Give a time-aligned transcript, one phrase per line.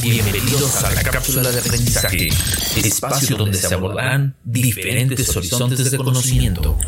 [0.00, 2.28] Bienvenidos a la cápsula de aprendizaje,
[2.76, 6.78] espacio donde se abordarán diferentes horizontes de conocimiento.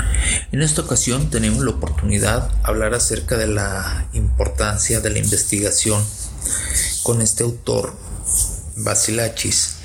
[0.53, 6.05] En esta ocasión tenemos la oportunidad de hablar acerca de la importancia de la investigación
[7.03, 7.97] con este autor,
[8.77, 9.77] Basilachis,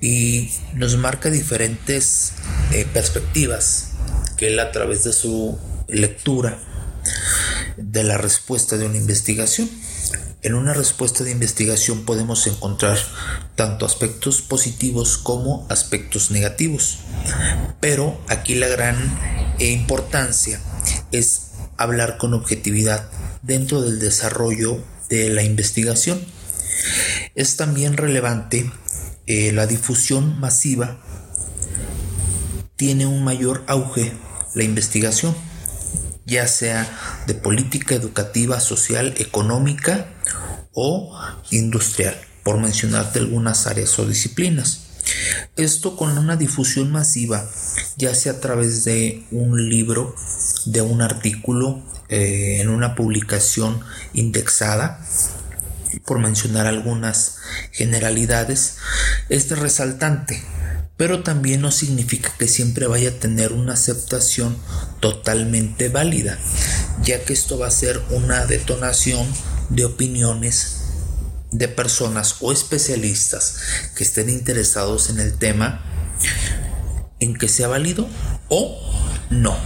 [0.00, 2.32] y nos marca diferentes
[2.72, 3.90] eh, perspectivas
[4.36, 5.58] que él a través de su
[5.88, 6.58] lectura
[7.76, 9.70] de la respuesta de una investigación
[10.46, 12.96] en una respuesta de investigación podemos encontrar
[13.56, 16.98] tanto aspectos positivos como aspectos negativos.
[17.80, 18.96] Pero aquí la gran
[19.58, 20.60] importancia
[21.10, 23.10] es hablar con objetividad
[23.42, 24.78] dentro del desarrollo
[25.08, 26.24] de la investigación.
[27.34, 28.70] Es también relevante
[29.26, 31.00] eh, la difusión masiva
[32.76, 34.12] tiene un mayor auge
[34.54, 35.34] la investigación,
[36.24, 36.88] ya sea
[37.26, 40.06] de política educativa, social, económica
[40.76, 41.10] o
[41.50, 44.82] industrial, por mencionarte algunas áreas o disciplinas.
[45.56, 47.48] Esto con una difusión masiva,
[47.96, 50.14] ya sea a través de un libro,
[50.66, 53.80] de un artículo, eh, en una publicación
[54.12, 55.00] indexada,
[56.04, 57.36] por mencionar algunas
[57.72, 58.76] generalidades,
[59.30, 60.42] es resaltante,
[60.98, 64.58] pero también no significa que siempre vaya a tener una aceptación
[65.00, 66.38] totalmente válida,
[67.02, 69.26] ya que esto va a ser una detonación
[69.70, 70.82] de opiniones
[71.52, 73.56] de personas o especialistas
[73.94, 75.82] que estén interesados en el tema
[77.20, 78.08] en que sea válido
[78.48, 78.78] o
[79.30, 79.56] no.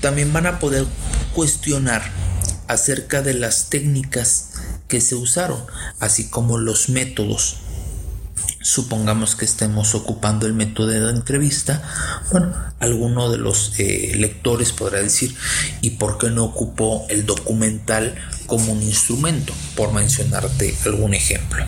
[0.00, 0.86] También van a poder
[1.34, 2.02] cuestionar
[2.68, 4.50] acerca de las técnicas
[4.86, 5.64] que se usaron,
[5.98, 7.58] así como los métodos
[8.62, 11.82] supongamos que estemos ocupando el método de entrevista,
[12.30, 15.34] bueno, alguno de los eh, lectores podrá decir,
[15.80, 18.14] ¿y por qué no ocupó el documental
[18.50, 19.54] como un instrumento?
[19.74, 21.64] Por mencionarte algún ejemplo.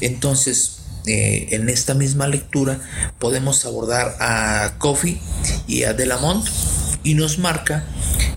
[0.00, 2.80] Entonces, eh, en esta misma lectura
[3.18, 5.20] podemos abordar a Coffee
[5.66, 6.46] y a Delamont
[7.02, 7.84] y nos marca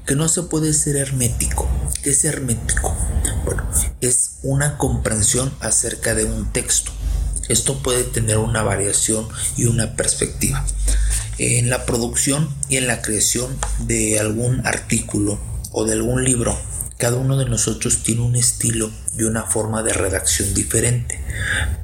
[0.08, 1.70] que no se puede ser hermético.
[2.02, 2.98] ¿Qué es hermético?
[3.46, 3.64] Bueno,
[4.02, 6.92] es una comprensión acerca de un texto
[7.50, 10.66] esto puede tener una variación y una perspectiva.
[11.38, 15.40] En la producción y en la creación de algún artículo
[15.72, 16.58] o de algún libro,
[16.98, 21.22] cada uno de nosotros tiene un estilo y una forma de redacción diferente.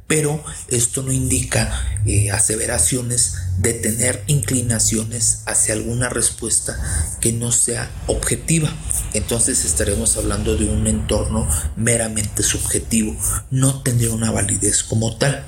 [0.07, 6.78] Pero esto no indica eh, aseveraciones de tener inclinaciones hacia alguna respuesta
[7.22, 8.69] que no sea objetiva.
[9.13, 13.16] Entonces estaremos hablando de un entorno meramente subjetivo.
[13.51, 15.45] No tendría una validez como tal.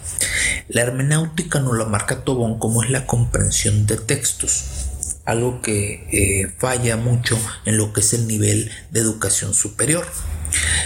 [0.70, 4.84] La hermenéutica nos la marca Tobón como es la comprensión de textos
[5.25, 10.06] algo que eh, falla mucho en lo que es el nivel de educación superior.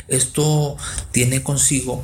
[0.08, 0.78] Esto
[1.12, 2.04] tiene consigo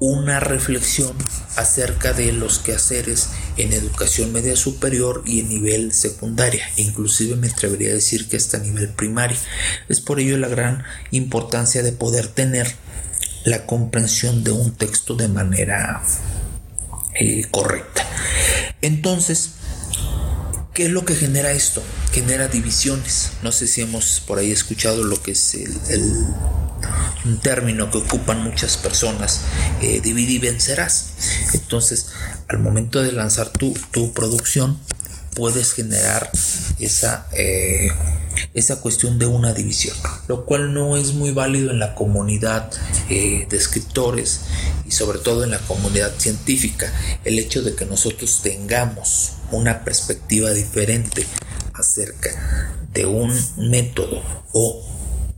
[0.00, 1.14] una reflexión
[1.56, 3.28] acerca de los quehaceres
[3.58, 8.58] en educación media superior y en nivel secundaria, inclusive me atrevería a decir que hasta
[8.58, 9.36] nivel primario.
[9.90, 12.74] Es por ello la gran importancia de poder tener
[13.44, 16.02] la comprensión de un texto de manera
[17.14, 18.06] eh, correcta.
[18.80, 19.50] Entonces,
[20.74, 21.82] ¿qué es lo que genera esto?
[22.12, 23.32] Genera divisiones.
[23.42, 26.26] No sé si hemos por ahí escuchado lo que es el
[27.24, 29.42] un término que ocupan muchas personas,
[29.82, 31.12] eh, divide y vencerás.
[31.52, 32.08] Entonces,
[32.48, 34.78] al momento de lanzar tu, tu producción,
[35.34, 36.30] puedes generar
[36.78, 37.88] esa, eh,
[38.54, 39.96] esa cuestión de una división,
[40.28, 42.70] lo cual no es muy válido en la comunidad
[43.08, 44.40] eh, de escritores
[44.86, 46.92] y sobre todo en la comunidad científica.
[47.24, 51.26] El hecho de que nosotros tengamos una perspectiva diferente
[51.74, 54.22] acerca de un método
[54.52, 54.86] o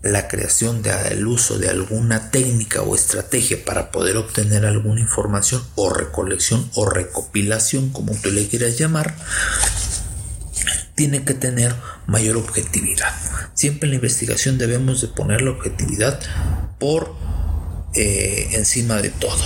[0.03, 5.91] la creación del uso de alguna técnica o estrategia para poder obtener alguna información o
[5.91, 9.15] recolección o recopilación, como tú le quieras llamar,
[10.97, 11.75] tiene que tener
[12.07, 13.15] mayor objetividad.
[13.55, 16.21] Siempre en la investigación debemos de poner la objetividad
[16.81, 17.15] por
[17.95, 19.43] eh, encima de todo.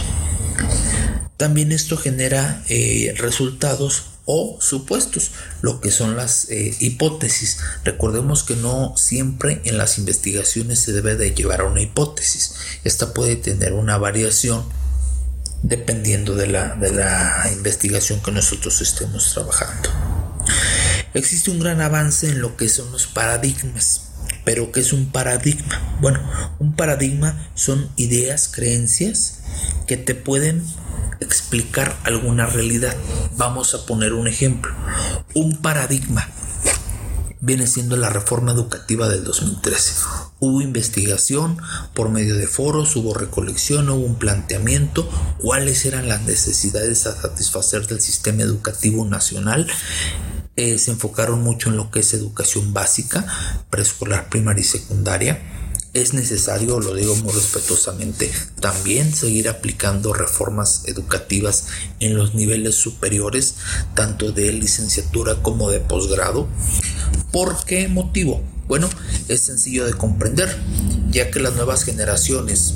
[1.37, 5.31] También esto genera eh, resultados o supuestos,
[5.63, 7.59] lo que son las eh, hipótesis.
[7.85, 12.55] Recordemos que no siempre en las investigaciones se debe de llevar a una hipótesis.
[12.85, 14.65] Esta puede tener una variación
[15.63, 19.89] dependiendo de la, de la investigación que nosotros estemos trabajando.
[21.15, 24.03] Existe un gran avance en lo que son los paradigmas.
[24.45, 25.99] Pero ¿qué es un paradigma?
[26.01, 26.21] Bueno,
[26.59, 29.39] un paradigma son ideas, creencias
[29.87, 30.65] que te pueden
[31.21, 32.97] explicar alguna realidad.
[33.37, 34.73] Vamos a poner un ejemplo.
[35.35, 36.29] Un paradigma
[37.41, 39.95] viene siendo la reforma educativa del 2013.
[40.41, 41.59] Hubo investigación
[41.95, 45.09] por medio de foros, hubo recolección, hubo un planteamiento,
[45.39, 49.67] cuáles eran las necesidades a satisfacer del sistema educativo nacional.
[50.57, 53.27] Eh, se enfocaron mucho en lo que es educación básica,
[53.71, 55.56] preescolar, primaria y secundaria
[56.03, 61.69] es necesario, lo digo muy respetuosamente, también seguir aplicando reformas educativas
[62.01, 63.55] en los niveles superiores,
[63.95, 66.49] tanto de licenciatura como de posgrado.
[67.33, 68.43] ¿Por qué motivo?
[68.69, 68.91] Bueno,
[69.29, 70.55] es sencillo de comprender,
[71.11, 72.75] ya que las nuevas generaciones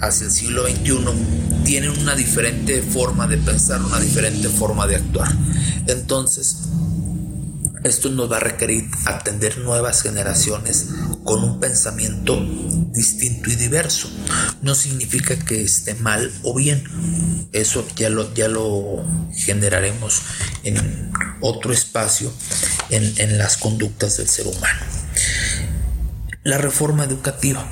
[0.00, 5.34] hacia el siglo XXI tienen una diferente forma de pensar, una diferente forma de actuar.
[5.86, 6.58] Entonces,
[7.84, 10.86] esto nos va a requerir atender nuevas generaciones
[11.24, 12.38] con un pensamiento
[12.92, 14.08] distinto y diverso.
[14.62, 16.84] No significa que esté mal o bien.
[17.52, 19.04] Eso ya lo, ya lo
[19.34, 20.22] generaremos
[20.62, 21.10] en
[21.40, 22.32] otro espacio
[22.90, 24.80] en, las conductas del ser humano.
[26.42, 27.66] La reforma educativa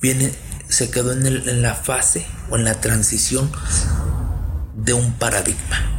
[0.00, 0.32] viene,
[0.68, 3.50] se quedó en, en la fase o en la transición
[4.76, 5.98] de un paradigma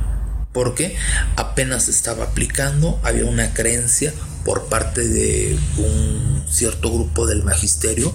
[0.54, 0.96] porque
[1.36, 4.14] apenas estaba aplicando, había una creencia
[4.44, 8.14] por parte de un cierto grupo del magisterio.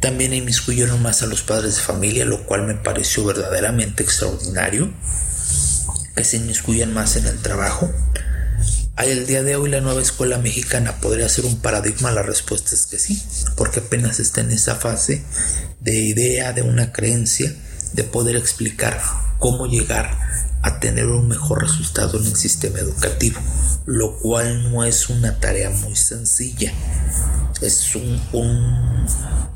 [0.00, 4.92] También inmiscuyeron más a los padres de familia, lo cual me pareció verdaderamente extraordinario,
[6.16, 7.90] que se inmiscuyan más en el trabajo.
[8.96, 12.10] ¿Al día de hoy la nueva escuela mexicana podría ser un paradigma?
[12.10, 13.22] La respuesta es que sí,
[13.56, 15.24] porque apenas está en esa fase
[15.80, 17.54] de idea, de una creencia,
[17.94, 19.00] de poder explicar
[19.38, 20.16] cómo llegar
[20.62, 23.40] a tener un mejor resultado en el sistema educativo,
[23.84, 26.72] lo cual no es una tarea muy sencilla.
[27.60, 28.20] Es un,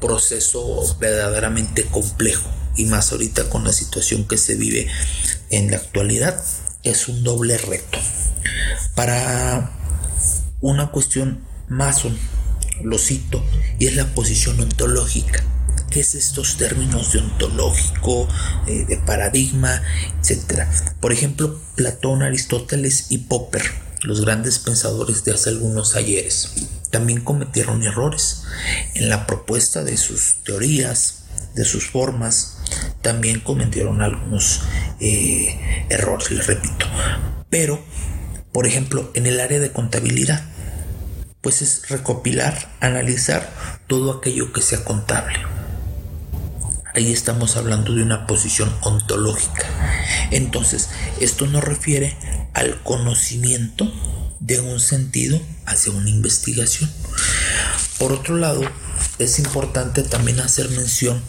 [0.01, 4.89] proceso verdaderamente complejo y más ahorita con la situación que se vive
[5.51, 6.39] en la actualidad
[6.83, 7.99] es un doble reto.
[8.95, 9.73] Para
[10.61, 12.03] una cuestión más,
[12.83, 13.43] lo cito,
[13.79, 15.43] y es la posición ontológica
[16.01, 18.29] es estos términos de ontológico,
[18.67, 19.83] eh, de paradigma,
[20.21, 20.71] etcétera.
[21.01, 23.63] Por ejemplo, Platón, Aristóteles y Popper,
[24.03, 26.53] los grandes pensadores de hace algunos ayeres,
[26.91, 28.45] también cometieron errores
[28.95, 32.59] en la propuesta de sus teorías, de sus formas,
[33.01, 34.61] también cometieron algunos
[35.01, 36.87] eh, errores, les repito.
[37.49, 37.83] Pero,
[38.53, 40.45] por ejemplo, en el área de contabilidad,
[41.41, 43.53] pues es recopilar, analizar
[43.87, 45.56] todo aquello que sea contable
[46.97, 49.67] ahí estamos hablando de una posición ontológica.
[50.31, 50.89] Entonces,
[51.21, 52.17] esto nos refiere
[52.55, 53.93] al conocimiento
[54.41, 56.91] de un sentido hacia una investigación.
[57.99, 58.63] Por otro lado,
[59.19, 61.23] es importante también hacer mención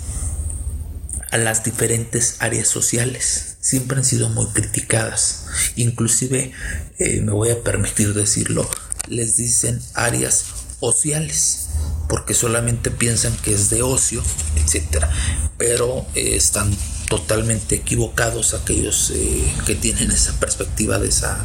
[1.32, 3.58] a las diferentes áreas sociales.
[3.60, 5.48] Siempre han sido muy criticadas.
[5.76, 6.54] Inclusive,
[6.98, 8.70] eh, me voy a permitir decirlo,
[9.10, 10.46] les dicen áreas
[10.80, 11.68] sociales
[12.08, 14.24] porque solamente piensan que es de ocio,
[14.56, 15.12] etcétera,
[15.58, 16.72] pero eh, están
[17.10, 21.44] totalmente equivocados aquellos eh, que tienen esa perspectiva de esa,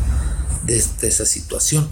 [0.64, 1.88] de, esa situación,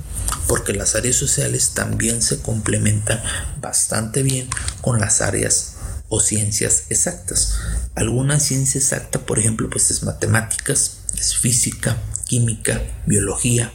[0.47, 3.23] porque las áreas sociales también se complementan
[3.61, 4.49] bastante bien
[4.81, 5.77] con las áreas
[6.09, 7.59] o ciencias exactas.
[7.95, 11.97] Alguna ciencia exacta, por ejemplo, pues es matemáticas, es física,
[12.27, 13.73] química, biología,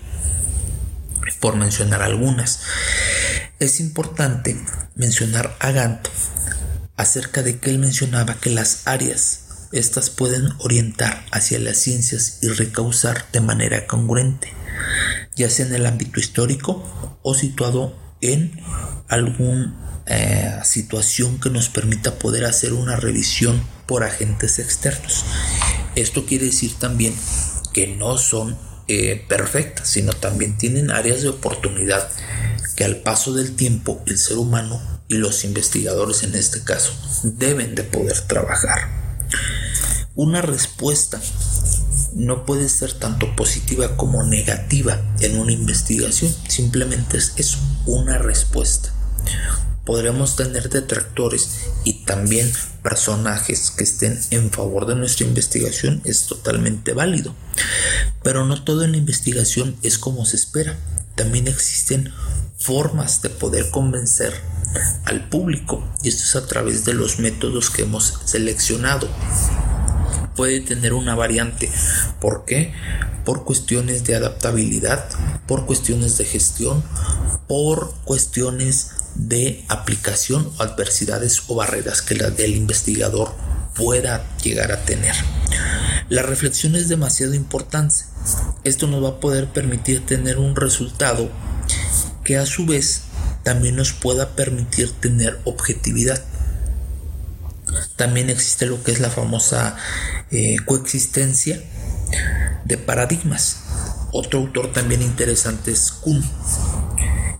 [1.40, 2.60] por mencionar algunas.
[3.60, 4.60] Es importante
[4.96, 6.08] mencionar a Gantt
[6.98, 12.48] acerca de que él mencionaba que las áreas estas pueden orientar hacia las ciencias y
[12.48, 14.54] recausar de manera congruente,
[15.36, 18.60] ya sea en el ámbito histórico o situado en
[19.10, 25.26] alguna eh, situación que nos permita poder hacer una revisión por agentes externos.
[25.96, 27.14] Esto quiere decir también
[27.74, 32.10] que no son eh, perfectas, sino también tienen áreas de oportunidad
[32.76, 36.94] que al paso del tiempo el ser humano y los investigadores en este caso
[37.24, 38.90] deben de poder trabajar.
[40.16, 41.22] Una respuesta
[42.14, 48.94] no puede ser tanto positiva como negativa en una investigación, simplemente es una respuesta.
[49.86, 51.50] Podremos tener detractores
[51.84, 57.36] y también personajes que estén en favor de nuestra investigación es totalmente válido.
[58.24, 60.80] Pero no todo en la investigación es como se espera.
[61.16, 62.12] También existen
[62.58, 64.34] formas de poder convencer
[65.06, 69.08] al público y esto es a través de los métodos que hemos seleccionado.
[70.36, 71.72] Puede tener una variante.
[72.20, 72.74] ¿Por qué?
[73.24, 75.08] Por cuestiones de adaptabilidad,
[75.48, 76.84] por cuestiones de gestión,
[77.48, 83.34] por cuestiones de aplicación o adversidades o barreras que la del investigador
[83.76, 85.16] pueda llegar a tener.
[86.10, 88.04] La reflexión es demasiado importante
[88.64, 91.30] esto nos va a poder permitir tener un resultado
[92.24, 93.04] que a su vez
[93.46, 96.20] también nos pueda permitir tener objetividad.
[97.96, 99.78] También existe lo que es la famosa
[100.32, 101.62] eh, coexistencia
[102.66, 103.58] de paradigmas.
[104.12, 106.24] Otro autor también interesante es Kuhn.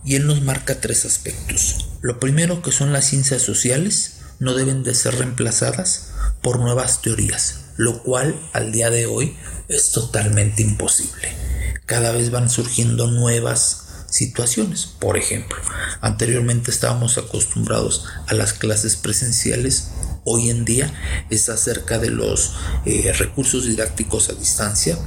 [0.04, 1.88] Y él nos marca tres aspectos.
[2.02, 6.10] Lo primero que son las ciencias sociales no deben de ser reemplazadas
[6.40, 9.36] por nuevas teorías, lo cual al día de hoy
[9.66, 11.32] es totalmente imposible.
[11.84, 13.85] Cada vez van surgiendo nuevas
[14.16, 14.86] situaciones.
[14.86, 15.56] Por ejemplo,
[16.00, 19.90] anteriormente estábamos acostumbrados a las clases presenciales.
[20.24, 20.92] Hoy en día
[21.30, 22.54] es acerca de los
[22.84, 24.98] eh, recursos didácticos a distancia,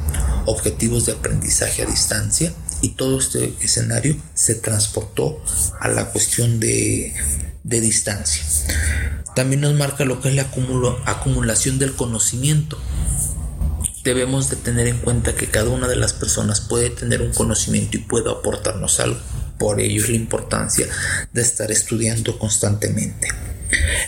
[0.46, 5.44] objetivos de aprendizaje a distancia y todo este escenario se transportó
[5.82, 7.14] a la cuestión de,
[7.64, 8.44] de distancia.
[9.36, 10.50] También nos marca lo que es la
[11.06, 12.78] acumulación del conocimiento
[14.04, 17.98] debemos de tener en cuenta que cada una de las personas puede tener un conocimiento
[17.98, 19.20] y puede aportarnos algo.
[19.58, 20.88] Por ello es la importancia
[21.34, 23.28] de estar estudiando constantemente.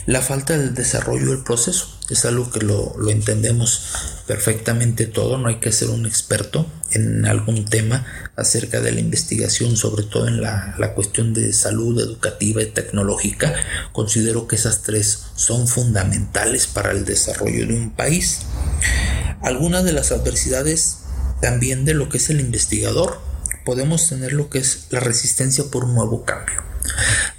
[0.07, 3.83] La falta del desarrollo del proceso es algo que lo, entendemos
[4.25, 8.05] perfectamente todo, no hay que ser un experto en algún tema
[8.35, 13.53] acerca de la investigación, sobre todo en la, la cuestión de salud educativa y tecnológica.
[13.91, 18.39] Considero que esas tres son fundamentales para el desarrollo de un país
[19.41, 20.99] algunas de las adversidades
[21.41, 23.19] también de lo que es el investigador.
[23.65, 26.63] Podemos tener lo que es la resistencia por un nuevo cambio.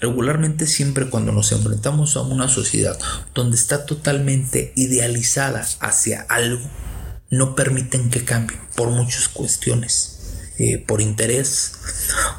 [0.00, 2.98] Regularmente siempre cuando nos enfrentamos a una sociedad
[3.34, 6.68] donde está totalmente idealizada hacia algo,
[7.30, 10.18] no permiten que cambie por muchas cuestiones,
[10.58, 11.72] eh, por interés,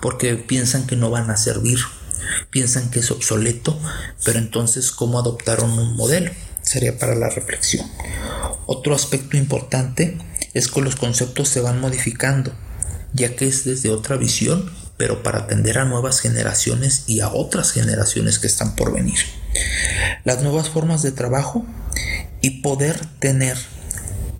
[0.01, 1.79] porque piensan que no van a servir,
[2.49, 3.79] piensan que es obsoleto,
[4.23, 6.31] pero entonces ¿cómo adoptaron un modelo?
[6.61, 7.85] Sería para la reflexión.
[8.65, 10.17] Otro aspecto importante
[10.53, 12.53] es que los conceptos se van modificando,
[13.13, 17.71] ya que es desde otra visión, pero para atender a nuevas generaciones y a otras
[17.71, 19.19] generaciones que están por venir.
[20.23, 21.65] Las nuevas formas de trabajo
[22.41, 23.57] y poder tener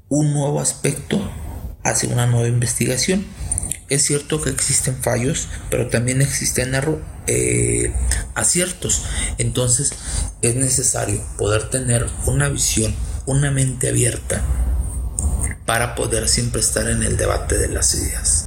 [0.10, 1.20] un nuevo aspecto
[1.84, 3.26] hacia una nueva investigación.
[3.90, 6.74] Es cierto que existen fallos, pero también existen
[7.28, 7.94] eh,
[8.36, 9.04] aciertos.
[9.38, 9.92] Entonces
[10.42, 14.42] es necesario poder tener una visión una mente abierta
[15.66, 18.46] para poder siempre estar en el debate de las ideas.